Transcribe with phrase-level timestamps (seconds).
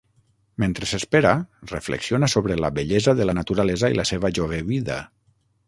[0.61, 1.33] Mentre s'espera,
[1.73, 5.01] reflexiona sobre la bellesa de la naturalesa i la seva jove vida.